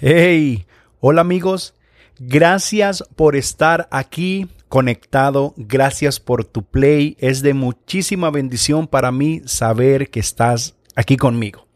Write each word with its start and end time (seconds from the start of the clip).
Hey, 0.00 0.64
hola 1.00 1.22
amigos, 1.22 1.74
gracias 2.20 3.02
por 3.16 3.34
estar 3.34 3.88
aquí 3.90 4.46
conectado, 4.68 5.54
gracias 5.56 6.20
por 6.20 6.44
tu 6.44 6.62
play, 6.62 7.16
es 7.18 7.42
de 7.42 7.52
muchísima 7.52 8.30
bendición 8.30 8.86
para 8.86 9.10
mí 9.10 9.42
saber 9.46 10.08
que 10.08 10.20
estás 10.20 10.76
aquí 10.94 11.16
conmigo. 11.16 11.66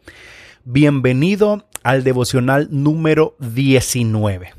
Bienvenido 0.64 1.66
al 1.82 2.04
devocional 2.04 2.69
número 2.71 3.35
19. 3.40 4.54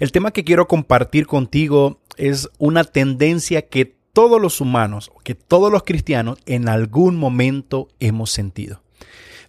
El 0.00 0.10
tema 0.10 0.32
que 0.32 0.42
quiero 0.42 0.66
compartir 0.66 1.28
contigo 1.28 2.00
es 2.16 2.50
una 2.58 2.82
tendencia 2.82 3.68
que 3.68 3.94
todos 4.12 4.42
los 4.42 4.60
humanos, 4.60 5.12
que 5.22 5.36
todos 5.36 5.70
los 5.70 5.84
cristianos 5.84 6.40
en 6.46 6.68
algún 6.68 7.14
momento 7.14 7.86
hemos 8.00 8.32
sentido. 8.32 8.82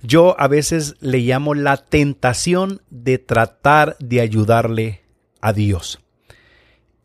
Yo 0.08 0.40
a 0.40 0.48
veces 0.48 0.96
le 1.00 1.20
llamo 1.20 1.56
la 1.56 1.78
tentación 1.78 2.82
de 2.90 3.18
tratar 3.18 3.98
de 4.00 4.22
ayudarle 4.22 5.02
a 5.42 5.52
Dios. 5.52 6.00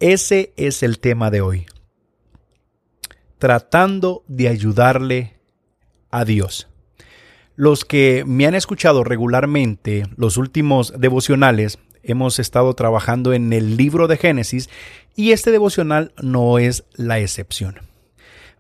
Ese 0.01 0.53
es 0.57 0.83
el 0.83 0.99
tema 0.99 1.31
de 1.31 1.41
hoy. 1.41 1.67
Tratando 3.39 4.23
de 4.29 4.49
ayudarle 4.49 5.39
a 6.11 6.25
Dios. 6.27 6.69
Los 7.57 7.85
que 7.85 8.25
me 8.27 8.47
han 8.47 8.55
escuchado 8.55 9.03
regularmente 9.03 10.05
los 10.17 10.37
últimos 10.37 10.93
devocionales, 10.99 11.79
hemos 12.03 12.39
estado 12.39 12.75
trabajando 12.75 13.33
en 13.33 13.53
el 13.53 13.77
libro 13.79 14.09
de 14.09 14.19
Génesis 14.19 14.69
y 15.17 15.33
este 15.33 15.51
devocional 15.51 16.13
no 16.21 16.59
es 16.59 16.85
la 16.95 17.19
excepción. 17.19 17.81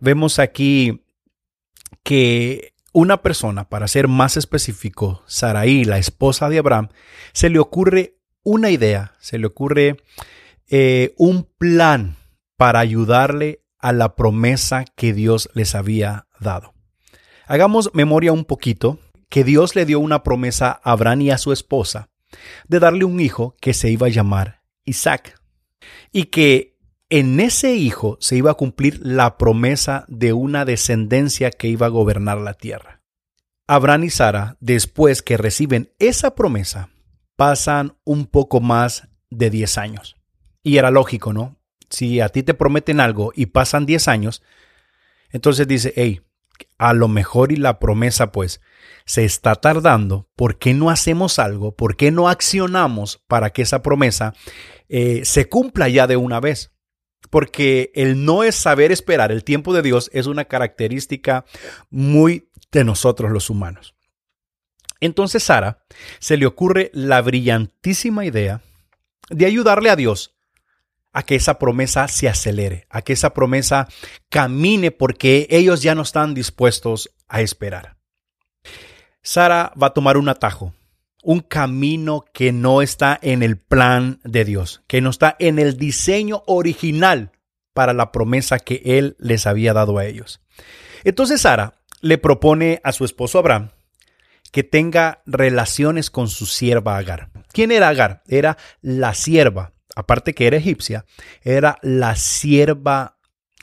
Vemos 0.00 0.38
aquí 0.38 1.02
que 2.02 2.72
una 2.92 3.22
persona, 3.22 3.68
para 3.68 3.88
ser 3.88 4.08
más 4.08 4.36
específico, 4.36 5.22
Saraí, 5.26 5.84
la 5.84 5.98
esposa 5.98 6.48
de 6.48 6.58
Abraham, 6.58 6.88
se 7.32 7.50
le 7.50 7.58
ocurre 7.58 8.16
una 8.42 8.70
idea, 8.70 9.14
se 9.20 9.38
le 9.38 9.46
ocurre 9.46 9.96
eh, 10.68 11.14
un 11.16 11.44
plan 11.58 12.16
para 12.56 12.80
ayudarle 12.80 13.62
a 13.78 13.92
la 13.92 14.14
promesa 14.16 14.84
que 14.96 15.12
Dios 15.12 15.48
les 15.54 15.74
había 15.74 16.26
dado. 16.38 16.74
Hagamos 17.46 17.90
memoria 17.94 18.32
un 18.32 18.44
poquito 18.44 18.98
que 19.28 19.44
Dios 19.44 19.74
le 19.74 19.86
dio 19.86 20.00
una 20.00 20.22
promesa 20.22 20.80
a 20.82 20.92
Abraham 20.92 21.22
y 21.22 21.30
a 21.30 21.38
su 21.38 21.52
esposa 21.52 22.10
de 22.68 22.80
darle 22.80 23.04
un 23.04 23.20
hijo 23.20 23.56
que 23.60 23.74
se 23.74 23.90
iba 23.90 24.06
a 24.06 24.10
llamar 24.10 24.62
Isaac 24.84 25.40
y 26.12 26.24
que 26.24 26.69
en 27.10 27.40
ese 27.40 27.74
hijo 27.74 28.16
se 28.20 28.36
iba 28.36 28.52
a 28.52 28.54
cumplir 28.54 29.00
la 29.02 29.36
promesa 29.36 30.04
de 30.08 30.32
una 30.32 30.64
descendencia 30.64 31.50
que 31.50 31.66
iba 31.66 31.86
a 31.86 31.90
gobernar 31.90 32.38
la 32.38 32.54
tierra. 32.54 33.02
Abraham 33.66 34.04
y 34.04 34.10
Sara, 34.10 34.56
después 34.60 35.22
que 35.22 35.36
reciben 35.36 35.92
esa 35.98 36.34
promesa, 36.34 36.90
pasan 37.36 37.96
un 38.04 38.26
poco 38.26 38.60
más 38.60 39.08
de 39.28 39.50
10 39.50 39.78
años. 39.78 40.16
Y 40.62 40.78
era 40.78 40.90
lógico, 40.90 41.32
¿no? 41.32 41.56
Si 41.88 42.20
a 42.20 42.28
ti 42.28 42.42
te 42.42 42.54
prometen 42.54 43.00
algo 43.00 43.32
y 43.34 43.46
pasan 43.46 43.86
10 43.86 44.08
años, 44.08 44.42
entonces 45.30 45.66
dice, 45.66 45.92
hey, 45.96 46.22
a 46.78 46.92
lo 46.92 47.08
mejor 47.08 47.52
y 47.52 47.56
la 47.56 47.78
promesa 47.78 48.30
pues 48.30 48.60
se 49.04 49.24
está 49.24 49.56
tardando, 49.56 50.28
¿por 50.36 50.58
qué 50.58 50.74
no 50.74 50.90
hacemos 50.90 51.38
algo? 51.38 51.74
¿Por 51.74 51.96
qué 51.96 52.12
no 52.12 52.28
accionamos 52.28 53.22
para 53.26 53.50
que 53.50 53.62
esa 53.62 53.82
promesa 53.82 54.34
eh, 54.88 55.22
se 55.24 55.48
cumpla 55.48 55.88
ya 55.88 56.06
de 56.06 56.16
una 56.16 56.38
vez? 56.38 56.72
Porque 57.28 57.92
el 57.94 58.24
no 58.24 58.42
es 58.42 58.54
saber 58.54 58.92
esperar 58.92 59.30
el 59.30 59.44
tiempo 59.44 59.74
de 59.74 59.82
Dios 59.82 60.10
es 60.12 60.26
una 60.26 60.46
característica 60.46 61.44
muy 61.90 62.48
de 62.72 62.84
nosotros 62.84 63.30
los 63.30 63.50
humanos. 63.50 63.94
Entonces 65.00 65.42
Sara 65.42 65.84
se 66.18 66.36
le 66.36 66.46
ocurre 66.46 66.90
la 66.92 67.20
brillantísima 67.22 68.24
idea 68.24 68.62
de 69.30 69.46
ayudarle 69.46 69.90
a 69.90 69.96
Dios 69.96 70.34
a 71.12 71.22
que 71.24 71.34
esa 71.34 71.58
promesa 71.58 72.06
se 72.08 72.28
acelere, 72.28 72.86
a 72.88 73.02
que 73.02 73.12
esa 73.12 73.34
promesa 73.34 73.88
camine 74.28 74.90
porque 74.90 75.46
ellos 75.50 75.82
ya 75.82 75.94
no 75.94 76.02
están 76.02 76.34
dispuestos 76.34 77.10
a 77.28 77.40
esperar. 77.40 77.96
Sara 79.22 79.72
va 79.80 79.88
a 79.88 79.94
tomar 79.94 80.16
un 80.16 80.28
atajo 80.28 80.74
un 81.22 81.40
camino 81.40 82.24
que 82.32 82.52
no 82.52 82.82
está 82.82 83.18
en 83.20 83.42
el 83.42 83.58
plan 83.58 84.20
de 84.24 84.44
Dios, 84.44 84.82
que 84.86 85.00
no 85.00 85.10
está 85.10 85.36
en 85.38 85.58
el 85.58 85.76
diseño 85.76 86.42
original 86.46 87.32
para 87.74 87.92
la 87.92 88.12
promesa 88.12 88.58
que 88.58 88.82
Él 88.84 89.16
les 89.18 89.46
había 89.46 89.72
dado 89.72 89.98
a 89.98 90.06
ellos. 90.06 90.40
Entonces 91.04 91.42
Sara 91.42 91.74
le 92.00 92.18
propone 92.18 92.80
a 92.84 92.92
su 92.92 93.04
esposo 93.04 93.38
Abraham 93.38 93.70
que 94.50 94.64
tenga 94.64 95.22
relaciones 95.26 96.10
con 96.10 96.28
su 96.28 96.46
sierva 96.46 96.96
Agar. 96.96 97.30
¿Quién 97.52 97.70
era 97.70 97.88
Agar? 97.88 98.22
Era 98.26 98.56
la 98.80 99.14
sierva, 99.14 99.72
aparte 99.94 100.34
que 100.34 100.46
era 100.46 100.56
egipcia, 100.56 101.04
era 101.42 101.78
la 101.82 102.16
sierva 102.16 103.18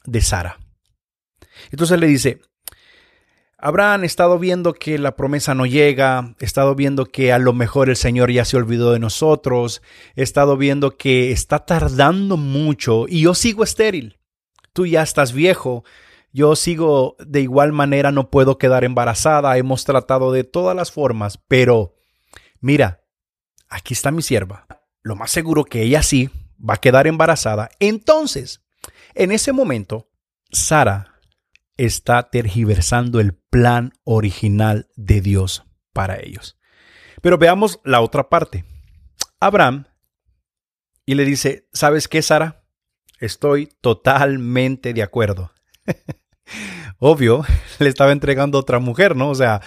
de 0.06 0.22
Sara. 0.22 0.60
Entonces 1.72 2.00
le 2.00 2.08
dice, 2.08 2.42
Habrán 3.60 4.04
estado 4.04 4.38
viendo 4.38 4.74
que 4.74 5.00
la 5.00 5.16
promesa 5.16 5.56
no 5.56 5.66
llega, 5.66 6.36
estado 6.40 6.76
viendo 6.76 7.08
que 7.08 7.34
a 7.34 7.40
lo 7.40 7.54
mejor 7.54 7.90
el 7.90 7.96
Señor 7.96 8.32
ya 8.32 8.46
se 8.46 8.56
olvidó 8.56 8.92
de 8.92 9.00
nosotros, 9.00 9.82
estado 10.16 10.58
viendo 10.58 10.96
que 10.96 11.32
está 11.32 11.66
tardando 11.66 12.38
mucho 12.38 13.08
y 13.08 13.22
yo 13.22 13.34
sigo 13.34 13.64
estéril. 13.64 14.20
Tú 14.74 14.86
ya 14.86 15.02
estás 15.02 15.34
viejo, 15.34 15.84
yo 16.32 16.56
sigo 16.56 17.16
de 17.20 17.42
igual 17.42 17.74
manera, 17.74 18.12
no 18.12 18.30
puedo 18.30 18.60
quedar 18.60 18.84
embarazada, 18.84 19.58
hemos 19.58 19.86
tratado 19.86 20.32
de 20.32 20.44
todas 20.44 20.76
las 20.76 20.92
formas, 20.92 21.40
pero 21.48 21.96
mira, 22.60 23.02
aquí 23.70 23.96
está 23.96 24.12
mi 24.12 24.22
sierva. 24.22 24.68
Lo 25.02 25.16
más 25.16 25.32
seguro 25.32 25.64
que 25.64 25.82
ella 25.82 26.04
sí 26.04 26.30
va 26.58 26.76
a 26.76 26.82
quedar 26.82 27.08
embarazada. 27.08 27.72
Entonces, 27.80 28.62
en 29.16 29.32
ese 29.32 29.52
momento, 29.52 30.12
Sara 30.52 31.17
está 31.78 32.30
tergiversando 32.30 33.20
el 33.20 33.34
plan 33.34 33.94
original 34.04 34.90
de 34.96 35.22
Dios 35.22 35.64
para 35.94 36.20
ellos. 36.20 36.58
Pero 37.22 37.38
veamos 37.38 37.80
la 37.84 38.02
otra 38.02 38.30
parte. 38.30 38.66
Abraham 39.40 39.86
y 41.06 41.16
le 41.16 41.26
dice, 41.26 41.68
¿sabes 41.72 42.08
qué, 42.08 42.22
Sara? 42.22 42.64
Estoy 43.20 43.70
totalmente 43.82 44.94
de 44.94 45.04
acuerdo. 45.04 45.52
Obvio, 47.00 47.46
le 47.80 47.90
estaba 47.90 48.12
entregando 48.12 48.60
otra 48.60 48.80
mujer, 48.80 49.16
¿no? 49.16 49.30
O 49.30 49.36
sea, 49.36 49.62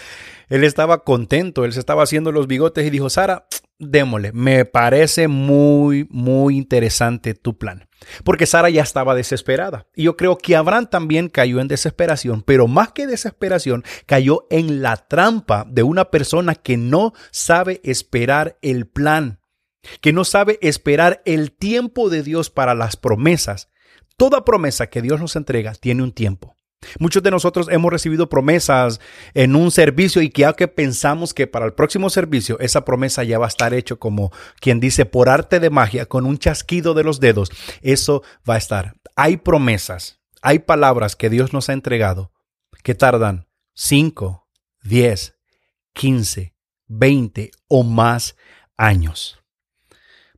él 0.49 0.65
estaba 0.65 1.05
contento, 1.05 1.65
él 1.65 1.73
se 1.73 1.81
estaba 1.81 2.03
haciendo 2.03 2.33
los 2.33 2.47
bigotes 2.47 2.87
y 2.87 2.91
dijo, 2.91 3.09
Sara, 3.09 3.47
démosle, 3.81 4.33
me 4.33 4.65
parece 4.65 5.27
muy, 5.27 6.07
muy 6.11 6.57
interesante 6.57 7.35
tu 7.35 7.59
plan. 7.59 7.89
Porque 8.25 8.47
Sara 8.47 8.71
ya 8.71 8.83
estaba 8.83 9.15
desesperada. 9.15 9.87
Y 9.95 10.05
yo 10.05 10.17
creo 10.17 10.39
que 10.39 10.57
Abraham 10.57 10.89
también 10.89 11.29
cayó 11.29 11.61
en 11.61 11.69
desesperación, 11.69 12.43
pero 12.43 12.69
más 12.69 12.93
que 12.93 13.07
desesperación, 13.07 13.85
cayó 14.07 14.47
en 14.51 14.83
la 14.83 14.97
trampa 14.97 15.67
de 15.69 15.83
una 15.83 16.11
persona 16.11 16.55
que 16.55 16.77
no 16.77 17.13
sabe 17.31 17.81
esperar 17.83 18.59
el 18.63 18.87
plan, 18.87 19.41
que 20.01 20.13
no 20.13 20.25
sabe 20.25 20.59
esperar 20.63 21.23
el 21.25 21.53
tiempo 21.53 22.09
de 22.11 22.23
Dios 22.23 22.51
para 22.51 22.75
las 22.75 22.97
promesas. 22.97 23.69
Toda 24.17 24.45
promesa 24.45 24.89
que 24.89 25.03
Dios 25.03 25.21
nos 25.21 25.37
entrega 25.37 25.73
tiene 25.75 26.03
un 26.03 26.13
tiempo. 26.13 26.55
Muchos 26.99 27.23
de 27.23 27.31
nosotros 27.31 27.69
hemos 27.71 27.93
recibido 27.93 28.29
promesas 28.29 29.01
en 29.35 29.55
un 29.55 29.71
servicio 29.71 30.23
y 30.23 30.31
que 30.31 30.51
que 30.57 30.69
pensamos 30.69 31.35
que 31.35 31.47
para 31.47 31.67
el 31.67 31.75
próximo 31.75 32.11
servicio 32.11 32.59
esa 32.59 32.85
promesa 32.85 33.23
ya 33.23 33.39
va 33.39 33.47
a 33.47 33.49
estar 33.49 33.75
hecho 33.75 33.99
como 33.99 34.33
quien 34.61 34.81
dice 34.81 35.05
por 35.05 35.29
arte 35.29 35.61
de 35.61 35.71
magia, 35.71 36.07
con 36.07 36.27
un 36.27 36.39
chasquido 36.39 36.95
de 36.95 37.05
los 37.05 37.21
dedos, 37.21 37.51
eso 37.83 38.23
va 38.49 38.55
a 38.55 38.59
estar. 38.59 38.95
Hay 39.15 39.37
promesas, 39.37 40.21
hay 40.43 40.61
palabras 40.61 41.17
que 41.17 41.31
Dios 41.31 41.53
nos 41.53 41.69
ha 41.69 41.75
entregado 41.75 42.33
que 42.83 42.95
tardan 42.95 43.47
5, 43.75 44.49
10, 44.83 45.37
15, 45.93 46.55
20 46.89 47.51
o 47.69 47.83
más 47.83 48.37
años. 48.77 49.39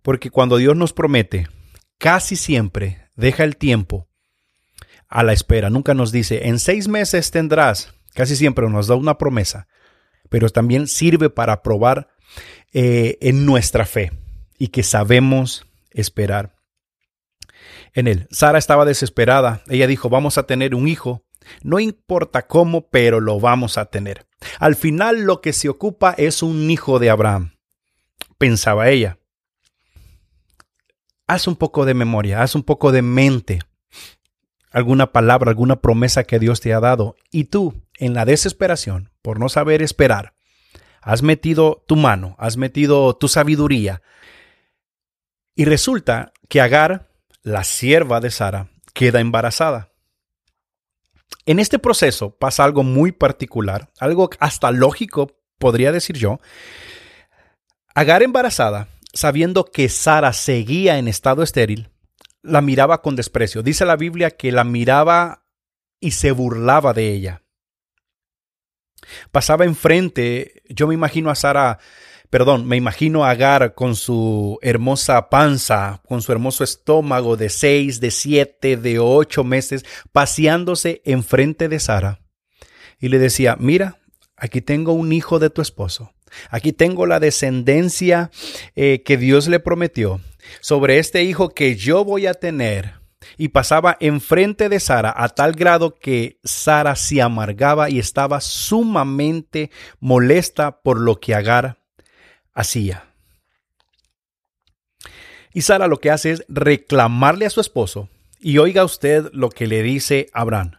Porque 0.03 0.31
cuando 0.31 0.56
Dios 0.56 0.77
nos 0.77 0.93
promete, 0.93 1.49
casi 1.99 2.35
siempre 2.35 3.09
deja 3.15 3.45
el 3.45 3.56
tiempo 3.56 4.09
a 5.12 5.23
la 5.23 5.35
espera. 5.35 5.69
Nunca 5.69 5.93
nos 5.93 6.11
dice, 6.11 6.49
en 6.49 6.59
seis 6.59 6.88
meses 6.88 7.31
tendrás. 7.31 7.93
Casi 8.14 8.35
siempre 8.35 8.69
nos 8.69 8.87
da 8.87 8.94
una 8.94 9.19
promesa, 9.19 9.69
pero 10.29 10.49
también 10.49 10.88
sirve 10.88 11.31
para 11.31 11.62
probar 11.62 12.09
eh, 12.73 13.19
en 13.20 13.47
nuestra 13.47 13.87
fe 13.87 14.11
y 14.59 14.69
que 14.69 14.82
sabemos 14.82 15.67
esperar 15.91 16.56
en 17.94 18.09
él. 18.09 18.26
Sara 18.31 18.59
estaba 18.59 18.85
desesperada. 18.85 19.62
Ella 19.69 19.87
dijo, 19.87 20.09
vamos 20.09 20.38
a 20.38 20.44
tener 20.44 20.75
un 20.75 20.88
hijo. 20.88 21.25
No 21.62 21.79
importa 21.79 22.47
cómo, 22.47 22.88
pero 22.88 23.20
lo 23.20 23.38
vamos 23.38 23.76
a 23.76 23.87
tener. 23.87 24.26
Al 24.59 24.76
final 24.76 25.23
lo 25.23 25.41
que 25.41 25.53
se 25.53 25.69
ocupa 25.69 26.14
es 26.17 26.43
un 26.43 26.70
hijo 26.70 26.99
de 26.99 27.11
Abraham, 27.11 27.53
pensaba 28.38 28.88
ella. 28.88 29.19
Haz 31.26 31.47
un 31.47 31.56
poco 31.56 31.85
de 31.85 31.94
memoria, 31.94 32.43
haz 32.43 32.55
un 32.55 32.62
poco 32.62 32.93
de 32.93 33.03
mente 33.03 33.61
alguna 34.73 35.13
palabra, 35.13 35.51
alguna 35.51 35.81
promesa 35.81 36.25
que 36.25 36.39
Dios 36.39 36.61
te 36.61 36.73
ha 36.73 36.81
dado 36.81 37.15
y 37.31 37.45
tú, 37.45 37.83
en 37.99 38.15
la 38.15 38.25
desesperación, 38.25 39.11
por 39.23 39.39
no 39.39 39.49
saber 39.49 39.83
esperar, 39.83 40.35
has 41.01 41.23
metido 41.23 41.85
tu 41.87 41.97
mano, 41.97 42.35
has 42.39 42.57
metido 42.57 43.15
tu 43.15 43.29
sabiduría. 43.29 44.03
Y 45.55 45.67
resulta 45.67 46.33
que 46.49 46.61
Agar, 46.61 47.11
la 47.43 47.65
sierva 47.65 48.21
de 48.21 48.31
Sara, 48.31 48.69
queda 48.95 49.21
embarazada. 49.21 49.91
En 51.45 51.59
este 51.59 51.79
proceso 51.79 52.37
pasa 52.37 52.65
algo 52.65 52.83
muy 52.83 53.13
particular, 53.13 53.91
algo 53.99 54.31
hasta 54.39 54.71
lógico, 54.71 55.37
podría 55.59 55.93
decir 55.93 56.17
yo. 56.17 56.41
Agar 57.95 58.23
embarazada, 58.23 58.89
sabiendo 59.13 59.65
que 59.65 59.89
Sara 59.89 60.33
seguía 60.33 60.99
en 60.99 61.09
estado 61.09 61.43
estéril, 61.43 61.92
la 62.43 62.61
miraba 62.61 63.03
con 63.03 63.17
desprecio. 63.17 63.62
Dice 63.62 63.85
la 63.85 63.97
Biblia 63.97 64.31
que 64.31 64.53
la 64.53 64.65
miraba 64.65 65.44
y 66.00 66.12
se 66.12 66.33
burlaba 66.33 66.93
de 66.93 67.12
ella. 67.12 67.43
Pasaba 69.31 69.65
enfrente, 69.65 70.62
yo 70.69 70.87
me 70.87 70.94
imagino 70.94 71.31
a 71.31 71.35
Sara, 71.35 71.79
perdón, 72.31 72.67
me 72.67 72.77
imagino 72.77 73.25
a 73.25 73.31
Agar 73.31 73.75
con 73.75 73.97
su 73.97 74.59
hermosa 74.62 75.29
panza, 75.29 76.03
con 76.06 76.23
su 76.23 76.33
hermoso 76.33 76.65
estómago 76.65 77.37
de 77.37 77.49
seis, 77.49 78.00
de 78.00 78.11
siete, 78.11 78.77
de 78.77 78.99
ocho 78.99 79.45
meses, 79.45 79.85
paseándose 80.12 81.03
enfrente 81.05 81.69
de 81.69 81.81
Sara. 81.81 82.21
Y 82.99 83.09
le 83.09 83.19
decía, 83.19 83.56
mira, 83.59 83.99
aquí 84.37 84.61
tengo 84.61 84.93
un 84.93 85.12
hijo 85.12 85.38
de 85.38 85.50
tu 85.50 85.62
esposo. 85.62 86.12
Aquí 86.50 86.73
tengo 86.73 87.06
la 87.06 87.20
descendencia 87.20 88.31
eh, 88.75 89.02
que 89.05 89.17
Dios 89.17 89.49
le 89.49 89.61
prometió 89.61 90.20
sobre 90.61 90.99
este 90.99 91.23
hijo 91.23 91.50
que 91.50 91.76
yo 91.76 92.05
voy 92.05 92.26
a 92.26 92.34
tener 92.34 93.02
y 93.37 93.49
pasaba 93.49 93.96
enfrente 94.00 94.69
de 94.69 94.81
Sara 94.81 95.14
a 95.17 95.29
tal 95.29 95.52
grado 95.52 95.99
que 95.99 96.38
Sara 96.44 96.96
se 96.96 97.23
amargaba 97.23 97.90
y 97.90 97.99
estaba 97.99 98.40
sumamente 98.40 99.70
molesta 100.00 100.82
por 100.82 101.00
lo 101.00 101.20
que 101.20 101.34
Agar 101.34 101.79
hacía. 102.52 103.05
Y 105.55 105.62
Sara 105.62 105.87
lo 105.87 105.99
que 105.99 106.11
hace 106.11 106.32
es 106.32 106.44
reclamarle 106.49 107.46
a 107.46 107.50
su 107.50 107.61
esposo 107.61 108.08
y 108.40 108.58
oiga 108.58 108.85
usted 108.85 109.31
lo 109.32 109.50
que 109.50 109.67
le 109.67 109.82
dice 109.82 110.28
Abraham. 110.32 110.73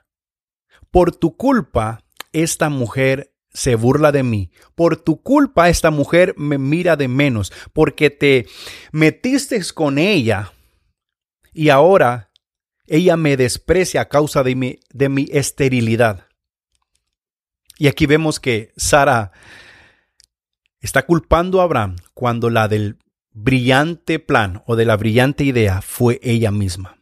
Por 0.91 1.15
tu 1.15 1.37
culpa, 1.37 2.03
esta 2.33 2.69
mujer 2.69 3.32
se 3.53 3.75
burla 3.75 4.11
de 4.11 4.23
mí. 4.23 4.51
Por 4.75 4.97
tu 4.97 5.21
culpa 5.21 5.69
esta 5.69 5.91
mujer 5.91 6.33
me 6.37 6.57
mira 6.57 6.95
de 6.95 7.07
menos, 7.07 7.53
porque 7.73 8.09
te 8.09 8.47
metiste 8.91 9.61
con 9.73 9.97
ella 9.97 10.53
y 11.53 11.69
ahora 11.69 12.31
ella 12.87 13.15
me 13.15 13.37
desprecia 13.37 14.01
a 14.01 14.09
causa 14.09 14.43
de 14.43 14.55
mi, 14.55 14.79
de 14.91 15.09
mi 15.09 15.27
esterilidad. 15.31 16.27
Y 17.77 17.87
aquí 17.87 18.05
vemos 18.05 18.39
que 18.39 18.71
Sara 18.75 19.31
está 20.79 21.05
culpando 21.05 21.61
a 21.61 21.63
Abraham 21.63 21.95
cuando 22.13 22.49
la 22.49 22.67
del 22.67 22.97
brillante 23.31 24.19
plan 24.19 24.63
o 24.67 24.75
de 24.75 24.85
la 24.85 24.97
brillante 24.97 25.43
idea 25.43 25.81
fue 25.81 26.19
ella 26.21 26.51
misma. 26.51 26.97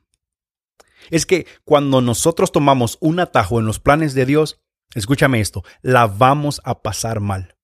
Es 1.10 1.26
que 1.26 1.46
cuando 1.66 2.00
nosotros 2.02 2.52
tomamos 2.52 2.98
un 3.02 3.20
atajo 3.20 3.60
en 3.60 3.66
los 3.66 3.80
planes 3.80 4.14
de 4.14 4.26
Dios, 4.26 4.62
escúchame 4.96 5.40
esto, 5.40 5.64
la 5.82 6.08
vamos 6.08 6.62
a 6.64 6.82
pasar 6.82 7.20
mal. 7.20 7.58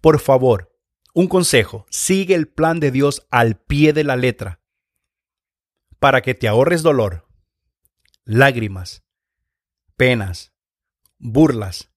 Por 0.00 0.20
favor, 0.20 0.76
un 1.14 1.28
consejo, 1.28 1.86
sigue 1.90 2.34
el 2.34 2.48
plan 2.48 2.80
de 2.80 2.90
Dios 2.90 3.26
al 3.30 3.56
pie 3.56 3.92
de 3.92 4.04
la 4.04 4.16
letra 4.16 4.60
para 5.98 6.20
que 6.20 6.34
te 6.34 6.46
ahorres 6.46 6.82
dolor, 6.82 7.26
lágrimas, 8.24 9.04
penas, 9.96 10.52
burlas, 11.18 11.90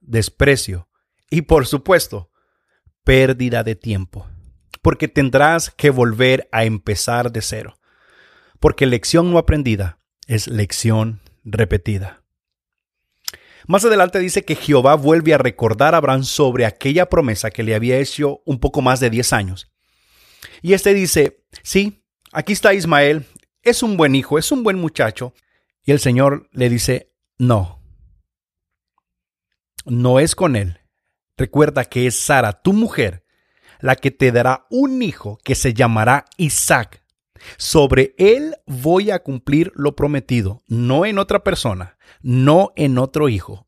desprecio 0.00 0.88
y 1.30 1.42
por 1.42 1.66
supuesto, 1.66 2.30
pérdida 3.02 3.64
de 3.64 3.76
tiempo, 3.76 4.28
porque 4.82 5.08
tendrás 5.08 5.70
que 5.70 5.90
volver 5.90 6.48
a 6.52 6.64
empezar 6.64 7.32
de 7.32 7.40
cero, 7.40 7.78
porque 8.60 8.86
lección 8.86 9.30
no 9.30 9.38
aprendida 9.38 10.00
es 10.26 10.48
lección 10.48 11.20
repetida. 11.44 12.25
Más 13.66 13.84
adelante 13.84 14.18
dice 14.20 14.44
que 14.44 14.54
Jehová 14.54 14.94
vuelve 14.94 15.34
a 15.34 15.38
recordar 15.38 15.94
a 15.94 15.98
Abraham 15.98 16.24
sobre 16.24 16.66
aquella 16.66 17.08
promesa 17.08 17.50
que 17.50 17.62
le 17.62 17.74
había 17.74 17.98
hecho 17.98 18.42
un 18.46 18.60
poco 18.60 18.80
más 18.80 19.00
de 19.00 19.10
10 19.10 19.32
años. 19.32 19.72
Y 20.62 20.72
este 20.72 20.94
dice, 20.94 21.44
sí, 21.62 22.04
aquí 22.32 22.52
está 22.52 22.74
Ismael, 22.74 23.26
es 23.62 23.82
un 23.82 23.96
buen 23.96 24.14
hijo, 24.14 24.38
es 24.38 24.52
un 24.52 24.62
buen 24.62 24.78
muchacho. 24.78 25.34
Y 25.84 25.92
el 25.92 26.00
Señor 26.00 26.48
le 26.52 26.68
dice, 26.68 27.12
no, 27.38 27.82
no 29.84 30.20
es 30.20 30.34
con 30.34 30.56
él. 30.56 30.80
Recuerda 31.36 31.84
que 31.84 32.06
es 32.06 32.18
Sara, 32.18 32.62
tu 32.62 32.72
mujer, 32.72 33.24
la 33.80 33.96
que 33.96 34.10
te 34.10 34.32
dará 34.32 34.66
un 34.70 35.02
hijo 35.02 35.38
que 35.44 35.54
se 35.54 35.74
llamará 35.74 36.24
Isaac. 36.36 37.02
Sobre 37.56 38.14
él 38.18 38.56
voy 38.66 39.10
a 39.10 39.22
cumplir 39.22 39.72
lo 39.74 39.96
prometido, 39.96 40.62
no 40.68 41.06
en 41.06 41.18
otra 41.18 41.44
persona, 41.44 41.98
no 42.22 42.72
en 42.76 42.98
otro 42.98 43.28
hijo, 43.28 43.66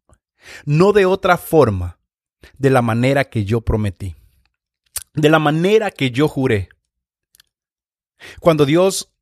no 0.65 0.93
de 0.93 1.07
otra 1.07 1.37
forma, 1.37 1.99
de 2.57 2.71
la 2.71 2.83
manera 2.83 3.25
que 3.25 3.45
yo 3.45 3.61
prometí, 3.61 4.17
de 5.15 5.29
la 5.29 5.39
manera 5.39 5.91
que 5.91 6.11
yo 6.11 6.29
juré. 6.29 6.69
Cuando 8.41 8.67
Dios 8.67 9.13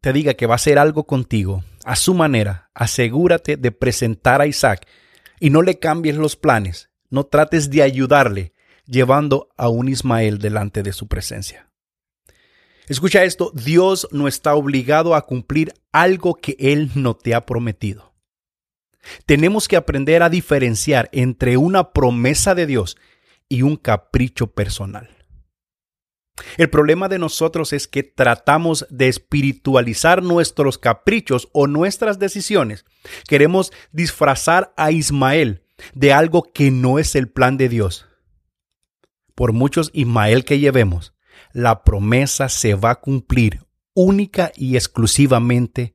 te 0.00 0.12
diga 0.12 0.34
que 0.34 0.46
va 0.46 0.54
a 0.54 0.56
hacer 0.56 0.78
algo 0.78 1.04
contigo, 1.04 1.64
a 1.84 1.96
su 1.96 2.14
manera, 2.14 2.70
asegúrate 2.74 3.56
de 3.56 3.72
presentar 3.72 4.40
a 4.40 4.46
Isaac 4.46 4.86
y 5.40 5.50
no 5.50 5.62
le 5.62 5.78
cambies 5.78 6.16
los 6.16 6.36
planes, 6.36 6.90
no 7.10 7.24
trates 7.24 7.70
de 7.70 7.82
ayudarle 7.82 8.52
llevando 8.86 9.48
a 9.56 9.68
un 9.68 9.88
Ismael 9.88 10.38
delante 10.38 10.82
de 10.82 10.92
su 10.92 11.08
presencia. 11.08 11.70
Escucha 12.88 13.24
esto, 13.24 13.50
Dios 13.54 14.08
no 14.10 14.28
está 14.28 14.54
obligado 14.54 15.14
a 15.14 15.22
cumplir 15.22 15.72
algo 15.92 16.34
que 16.34 16.56
Él 16.58 16.90
no 16.94 17.14
te 17.14 17.34
ha 17.34 17.46
prometido. 17.46 18.14
Tenemos 19.26 19.68
que 19.68 19.76
aprender 19.76 20.22
a 20.22 20.30
diferenciar 20.30 21.08
entre 21.12 21.56
una 21.56 21.92
promesa 21.92 22.54
de 22.54 22.66
Dios 22.66 22.96
y 23.48 23.62
un 23.62 23.76
capricho 23.76 24.48
personal. 24.48 25.08
El 26.56 26.68
problema 26.68 27.08
de 27.08 27.18
nosotros 27.18 27.72
es 27.72 27.86
que 27.86 28.02
tratamos 28.02 28.86
de 28.90 29.08
espiritualizar 29.08 30.22
nuestros 30.22 30.78
caprichos 30.78 31.48
o 31.52 31.66
nuestras 31.66 32.18
decisiones. 32.18 32.84
Queremos 33.28 33.72
disfrazar 33.92 34.74
a 34.76 34.90
Ismael 34.90 35.62
de 35.94 36.12
algo 36.12 36.42
que 36.52 36.70
no 36.70 36.98
es 36.98 37.14
el 37.14 37.28
plan 37.28 37.56
de 37.56 37.68
Dios. 37.68 38.06
Por 39.34 39.52
muchos 39.52 39.90
Ismael 39.92 40.44
que 40.44 40.58
llevemos, 40.58 41.13
la 41.54 41.84
promesa 41.84 42.50
se 42.50 42.74
va 42.74 42.90
a 42.90 43.00
cumplir 43.00 43.64
única 43.94 44.52
y 44.54 44.76
exclusivamente 44.76 45.94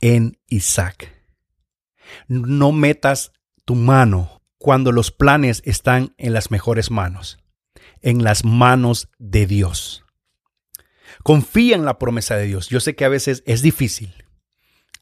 en 0.00 0.38
Isaac. 0.48 1.12
No 2.28 2.72
metas 2.72 3.32
tu 3.66 3.74
mano 3.74 4.42
cuando 4.56 4.90
los 4.90 5.10
planes 5.10 5.60
están 5.66 6.14
en 6.16 6.32
las 6.32 6.50
mejores 6.50 6.90
manos 6.90 7.44
en 8.04 8.22
las 8.22 8.44
manos 8.44 9.08
de 9.18 9.46
Dios. 9.46 10.04
Confía 11.22 11.74
en 11.74 11.86
la 11.86 11.98
promesa 11.98 12.36
de 12.36 12.44
Dios. 12.44 12.68
Yo 12.68 12.78
sé 12.78 12.94
que 12.94 13.06
a 13.06 13.08
veces 13.08 13.42
es 13.46 13.62
difícil, 13.62 14.12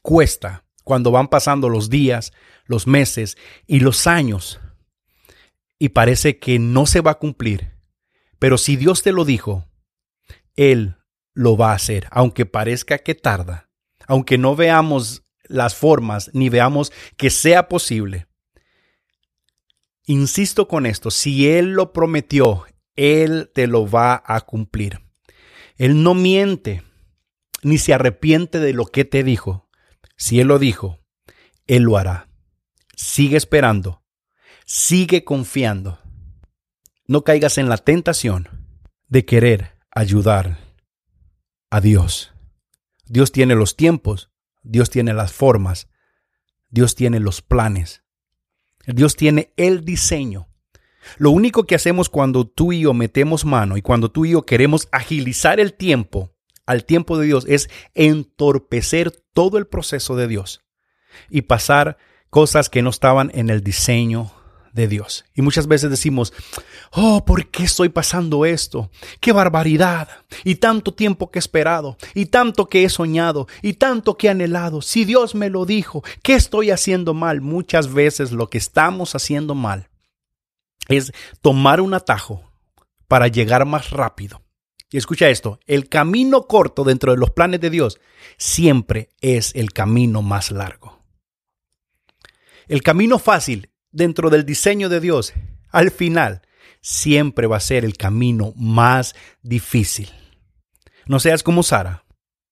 cuesta 0.01 0.65
cuando 0.85 1.11
van 1.11 1.27
pasando 1.27 1.67
los 1.67 1.89
días, 1.89 2.31
los 2.65 2.87
meses 2.87 3.37
y 3.67 3.81
los 3.81 4.07
años 4.07 4.61
y 5.77 5.89
parece 5.89 6.39
que 6.39 6.59
no 6.59 6.85
se 6.85 7.01
va 7.01 7.11
a 7.11 7.19
cumplir. 7.19 7.73
Pero 8.39 8.57
si 8.57 8.77
Dios 8.77 9.03
te 9.03 9.11
lo 9.11 9.25
dijo, 9.25 9.67
Él 10.55 10.97
lo 11.33 11.57
va 11.57 11.71
a 11.71 11.75
hacer, 11.75 12.07
aunque 12.11 12.45
parezca 12.45 12.99
que 12.99 13.15
tarda, 13.15 13.69
aunque 14.07 14.37
no 14.37 14.55
veamos 14.55 15.23
las 15.43 15.75
formas 15.75 16.29
ni 16.33 16.49
veamos 16.49 16.91
que 17.17 17.29
sea 17.29 17.67
posible. 17.67 18.27
Insisto 20.05 20.67
con 20.67 20.85
esto, 20.85 21.11
si 21.11 21.49
Él 21.49 21.71
lo 21.71 21.93
prometió, 21.93 22.65
él 22.95 23.49
te 23.53 23.67
lo 23.67 23.89
va 23.89 24.21
a 24.25 24.41
cumplir. 24.41 25.01
Él 25.77 26.03
no 26.03 26.13
miente 26.13 26.83
ni 27.63 27.77
se 27.77 27.93
arrepiente 27.93 28.59
de 28.59 28.73
lo 28.73 28.85
que 28.85 29.05
te 29.05 29.23
dijo. 29.23 29.69
Si 30.15 30.39
Él 30.39 30.47
lo 30.47 30.59
dijo, 30.59 30.99
Él 31.65 31.83
lo 31.83 31.97
hará. 31.97 32.29
Sigue 32.95 33.37
esperando. 33.37 34.03
Sigue 34.65 35.23
confiando. 35.23 35.99
No 37.07 37.23
caigas 37.23 37.57
en 37.57 37.67
la 37.67 37.77
tentación 37.77 38.47
de 39.07 39.25
querer 39.25 39.77
ayudar 39.95 40.57
a 41.69 41.81
Dios. 41.81 42.33
Dios 43.05 43.31
tiene 43.31 43.55
los 43.55 43.75
tiempos, 43.75 44.31
Dios 44.61 44.89
tiene 44.89 45.13
las 45.13 45.33
formas, 45.33 45.89
Dios 46.69 46.95
tiene 46.95 47.19
los 47.19 47.41
planes, 47.41 48.03
Dios 48.85 49.15
tiene 49.15 49.53
el 49.57 49.83
diseño 49.83 50.47
lo 51.17 51.31
único 51.31 51.65
que 51.65 51.75
hacemos 51.75 52.09
cuando 52.09 52.47
tú 52.47 52.71
y 52.71 52.81
yo 52.81 52.93
metemos 52.93 53.45
mano 53.45 53.77
y 53.77 53.81
cuando 53.81 54.09
tú 54.09 54.25
y 54.25 54.31
yo 54.31 54.43
queremos 54.43 54.87
agilizar 54.91 55.59
el 55.59 55.73
tiempo 55.73 56.31
al 56.65 56.85
tiempo 56.85 57.17
de 57.17 57.25
Dios 57.25 57.45
es 57.47 57.69
entorpecer 57.93 59.11
todo 59.33 59.57
el 59.57 59.67
proceso 59.67 60.15
de 60.15 60.27
Dios 60.27 60.61
y 61.29 61.43
pasar 61.43 61.97
cosas 62.29 62.69
que 62.69 62.81
no 62.81 62.89
estaban 62.89 63.31
en 63.33 63.49
el 63.49 63.63
diseño 63.63 64.31
de 64.73 64.87
Dios. 64.87 65.23
Y 65.33 65.41
muchas 65.41 65.67
veces 65.67 65.89
decimos, 65.89 66.33
oh, 66.91 67.23
¿por 67.23 67.47
qué 67.47 67.63
estoy 67.63 67.89
pasando 67.89 68.45
esto? 68.45 68.89
¡Qué 69.21 69.31
barbaridad! 69.31 70.09
Y 70.43 70.55
tanto 70.55 70.93
tiempo 70.93 71.31
que 71.31 71.39
he 71.39 71.41
esperado, 71.41 71.97
y 72.13 72.25
tanto 72.25 72.67
que 72.67 72.83
he 72.83 72.89
soñado, 72.89 73.47
y 73.61 73.73
tanto 73.73 74.17
que 74.17 74.27
he 74.27 74.31
anhelado. 74.31 74.81
Si 74.81 75.05
Dios 75.05 75.35
me 75.35 75.49
lo 75.49 75.65
dijo, 75.65 76.03
¿qué 76.23 76.33
estoy 76.33 76.71
haciendo 76.71 77.13
mal? 77.13 77.41
Muchas 77.41 77.93
veces 77.93 78.31
lo 78.31 78.49
que 78.49 78.57
estamos 78.57 79.15
haciendo 79.15 79.55
mal 79.55 79.89
es 80.89 81.13
tomar 81.41 81.79
un 81.79 81.93
atajo 81.93 82.51
para 83.07 83.27
llegar 83.27 83.65
más 83.65 83.91
rápido. 83.91 84.41
Y 84.89 84.97
escucha 84.97 85.29
esto, 85.29 85.59
el 85.65 85.89
camino 85.89 86.47
corto 86.47 86.83
dentro 86.83 87.11
de 87.11 87.17
los 87.17 87.31
planes 87.31 87.59
de 87.61 87.69
Dios 87.69 87.99
siempre 88.37 89.09
es 89.21 89.55
el 89.55 89.71
camino 89.71 90.21
más 90.21 90.51
largo. 90.51 90.99
El 92.67 92.81
camino 92.81 93.19
fácil 93.19 93.69
dentro 93.93 94.29
del 94.29 94.45
diseño 94.45 94.89
de 94.89 94.99
Dios, 94.99 95.33
al 95.69 95.91
final, 95.91 96.41
siempre 96.81 97.47
va 97.47 97.57
a 97.57 97.61
ser 97.61 97.85
el 97.85 97.95
camino 97.95 98.53
más 98.57 99.15
difícil. 99.41 100.09
No 101.05 101.19
seas 101.19 101.43
como 101.43 101.63
Sara, 101.63 102.03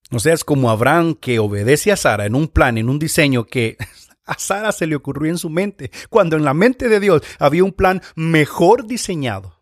no 0.09 0.19
seas 0.19 0.43
como 0.43 0.69
Abraham 0.69 1.15
que 1.15 1.39
obedece 1.39 1.91
a 1.91 1.97
Sara 1.97 2.25
en 2.25 2.35
un 2.35 2.47
plan, 2.47 2.77
en 2.77 2.89
un 2.89 2.99
diseño 2.99 3.45
que 3.45 3.77
a 4.25 4.37
Sara 4.39 4.71
se 4.71 4.87
le 4.87 4.95
ocurrió 4.95 5.29
en 5.29 5.37
su 5.37 5.49
mente, 5.49 5.91
cuando 6.09 6.37
en 6.37 6.45
la 6.45 6.53
mente 6.53 6.87
de 6.87 6.99
Dios 6.99 7.21
había 7.39 7.63
un 7.63 7.73
plan 7.73 8.01
mejor 8.15 8.87
diseñado. 8.87 9.59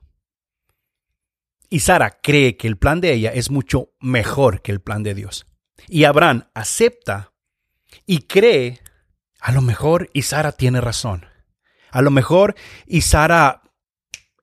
Y 1.70 1.82
Sara 1.82 2.20
cree 2.22 2.58
que 2.58 2.68
el 2.68 2.78
plan 2.78 3.00
de 3.00 3.14
ella 3.14 3.32
es 3.32 3.52
mucho 3.52 3.92
mejor 4.00 4.62
que 4.62 4.72
el 4.72 4.82
plan 4.82 5.04
de 5.04 5.14
Dios. 5.14 5.46
Y 5.88 6.04
Abraham 6.04 6.50
acepta 6.56 7.32
y 8.08 8.24
cree, 8.24 8.80
a 9.40 9.52
lo 9.52 9.62
mejor 9.62 10.10
y 10.14 10.24
Sara 10.24 10.52
tiene 10.52 10.82
razón. 10.82 11.29
A 11.92 12.02
lo 12.02 12.12
mejor 12.12 12.56
y 12.88 13.02
Sara 13.02 13.62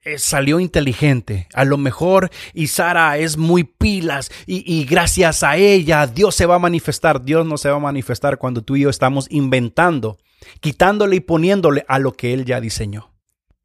eh, 0.06 0.18
salió 0.18 0.60
inteligente. 0.60 1.48
A 1.52 1.64
lo 1.64 1.78
mejor 1.78 2.30
y 2.54 2.68
Sara 2.68 3.18
es 3.18 3.36
muy 3.36 3.64
pilas 3.64 4.30
y, 4.46 4.84
gracias 4.84 5.42
a 5.42 5.56
ella 5.56 6.06
Dios 6.06 6.36
se 6.36 6.46
va 6.46 6.54
a 6.54 6.60
manifestar. 6.60 7.24
Dios 7.24 7.44
no 7.44 7.58
se 7.58 7.70
va 7.70 7.76
a 7.76 7.80
manifestar 7.80 8.38
cuando 8.38 8.62
tú 8.62 8.76
y 8.76 8.82
yo 8.82 8.88
estamos 8.88 9.26
inventando, 9.30 10.18
quitándole 10.60 11.16
y 11.16 11.20
poniéndole 11.20 11.84
a 11.88 11.98
lo 11.98 12.12
que 12.12 12.32
Él 12.32 12.44
ya 12.44 12.60
diseñó. 12.60 13.12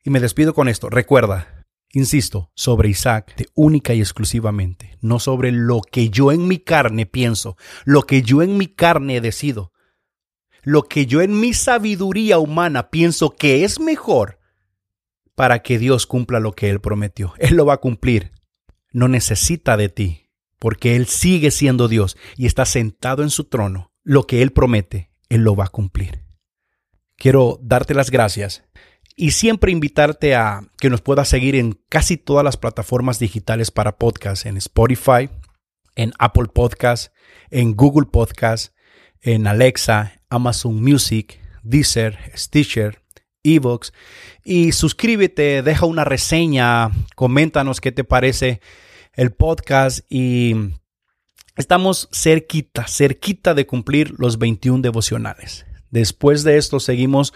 Y 0.04 0.10
me 0.10 0.20
despido 0.20 0.56
con 0.56 0.68
esto. 0.68 0.90
Recuerda, 0.90 1.64
insisto, 1.94 2.50
sobre 2.56 2.90
Isaac 2.90 3.36
de 3.36 3.48
única 3.54 3.94
y 3.94 4.00
exclusivamente, 4.00 4.98
no 5.00 5.20
sobre 5.20 5.52
lo 5.52 5.82
que 5.82 6.10
yo 6.10 6.32
en 6.32 6.48
mi 6.48 6.58
carne 6.58 7.06
pienso, 7.06 7.56
lo 7.86 8.02
que 8.02 8.24
yo 8.24 8.42
en 8.42 8.58
mi 8.58 8.66
carne 8.66 9.22
decido, 9.22 9.74
lo 10.64 10.84
que 10.84 11.06
yo 11.06 11.22
en 11.22 11.40
mi 11.40 11.54
sabiduría 11.54 12.40
humana 12.40 12.90
pienso 12.90 13.32
que 13.32 13.64
es 13.64 13.80
mejor 13.80 14.40
para 15.36 15.64
que 15.64 15.80
Dios 15.80 16.06
cumpla 16.06 16.40
lo 16.40 16.54
que 16.54 16.70
Él 16.70 16.80
prometió. 16.82 17.34
Él 17.38 17.56
lo 17.56 17.66
va 17.66 17.76
a 17.76 17.82
cumplir. 17.82 18.32
No 18.92 19.08
necesita 19.08 19.78
de 19.78 19.90
ti, 19.90 20.30
porque 20.60 20.96
Él 20.96 21.08
sigue 21.08 21.52
siendo 21.52 21.88
Dios 21.88 22.18
y 22.38 22.46
está 22.46 22.66
sentado 22.66 23.24
en 23.24 23.30
su 23.30 23.46
trono. 23.46 23.92
Lo 24.04 24.28
que 24.28 24.42
Él 24.42 24.52
promete, 24.52 25.12
Él 25.30 25.42
lo 25.42 25.56
va 25.56 25.66
a 25.66 25.70
cumplir. 25.70 26.24
Quiero 27.16 27.60
darte 27.62 27.94
las 27.94 28.12
gracias 28.12 28.64
y 29.16 29.32
siempre 29.32 29.72
invitarte 29.72 30.36
a 30.36 30.62
que 30.78 30.90
nos 30.90 31.02
puedas 31.02 31.28
seguir 31.28 31.56
en 31.56 31.80
casi 31.90 32.18
todas 32.18 32.44
las 32.44 32.58
plataformas 32.58 33.20
digitales 33.20 33.72
para 33.72 33.98
podcast, 33.98 34.46
en 34.46 34.58
Spotify, 34.58 35.30
en 35.96 36.12
Apple 36.20 36.48
Podcast, 36.54 37.14
en 37.50 37.76
Google 37.76 38.08
Podcast, 38.12 38.74
en 39.22 39.48
Alexa, 39.48 40.21
Amazon 40.32 40.82
Music, 40.82 41.40
Deezer, 41.62 42.18
Stitcher, 42.36 43.04
Evox. 43.44 43.94
Y 44.44 44.72
suscríbete, 44.72 45.62
deja 45.62 45.86
una 45.86 46.04
reseña, 46.04 46.90
coméntanos 47.16 47.82
qué 47.82 47.92
te 47.92 48.04
parece 48.04 48.62
el 49.14 49.32
podcast 49.32 50.00
y 50.10 50.56
estamos 51.56 52.10
cerquita, 52.12 52.88
cerquita 52.88 53.54
de 53.54 53.68
cumplir 53.68 54.16
los 54.18 54.40
21 54.40 54.82
devocionales. 54.82 55.66
Después 55.92 56.44
de 56.44 56.58
esto 56.58 56.80
seguimos 56.80 57.34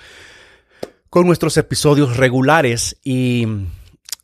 con 1.09 1.27
nuestros 1.27 1.57
episodios 1.57 2.17
regulares 2.17 2.97
y 3.03 3.45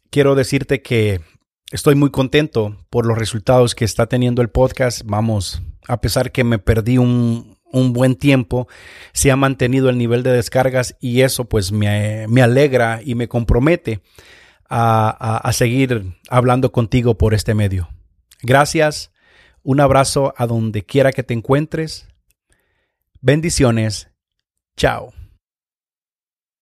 quiero 0.09 0.35
decirte 0.35 0.81
que 0.81 1.21
estoy 1.71 1.95
muy 1.95 2.09
contento 2.09 2.77
por 2.89 3.05
los 3.05 3.17
resultados 3.17 3.75
que 3.75 3.85
está 3.85 4.07
teniendo 4.07 4.41
el 4.41 4.49
podcast. 4.49 5.01
Vamos, 5.05 5.61
a 5.87 5.99
pesar 5.99 6.31
que 6.31 6.43
me 6.43 6.59
perdí 6.59 6.97
un, 6.97 7.57
un 7.71 7.93
buen 7.93 8.15
tiempo, 8.15 8.67
se 9.13 9.31
ha 9.31 9.35
mantenido 9.35 9.89
el 9.89 9.97
nivel 9.97 10.23
de 10.23 10.31
descargas 10.31 10.95
y 10.99 11.21
eso 11.21 11.45
pues 11.45 11.71
me, 11.71 12.25
alegra 12.41 13.01
y 13.03 13.15
me 13.15 13.27
compromete 13.27 14.01
a 14.69 15.51
seguir 15.53 16.13
hablando 16.29 16.71
contigo 16.71 17.17
por 17.17 17.33
este 17.33 17.53
medio. 17.53 17.89
Gracias, 18.41 19.11
un 19.63 19.79
abrazo 19.79 20.33
a 20.37 20.47
donde 20.47 20.83
quiera 20.83 21.11
que 21.11 21.23
te 21.23 21.33
encuentres. 21.33 22.07
Bendiciones. 23.21 24.09
Chao. 24.75 25.13